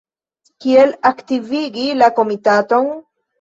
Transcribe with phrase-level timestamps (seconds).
[0.63, 2.91] Kiel aktivigi la Komitaton?